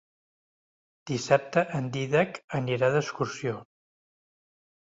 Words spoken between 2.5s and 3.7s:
anirà d'excursió.